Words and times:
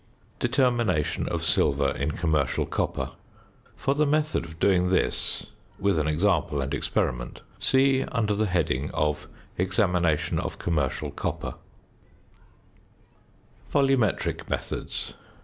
~Determination 0.39 1.29
of 1.29 1.43
Silver 1.45 1.89
in 1.89 2.09
Commercial 2.09 2.65
Copper.~ 2.65 3.11
For 3.75 3.93
the 3.93 4.07
method 4.07 4.45
of 4.45 4.57
doing 4.59 4.89
this, 4.89 5.45
with 5.77 5.99
an 5.99 6.07
example 6.07 6.59
and 6.59 6.73
experiment, 6.73 7.41
see 7.59 8.01
under 8.05 8.33
the 8.33 8.47
heading 8.47 8.89
of 8.95 9.27
Examination 9.59 10.39
of 10.39 10.57
Commercial 10.57 11.11
Copper. 11.11 11.53
VOLUMETRIC 13.69 14.49
METHODS. 14.49 15.13